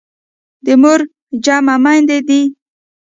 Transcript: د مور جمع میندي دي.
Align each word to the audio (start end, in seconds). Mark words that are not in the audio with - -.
د 0.65 0.67
مور 0.81 0.99
جمع 1.45 1.75
میندي 1.83 2.19
دي. 2.27 2.41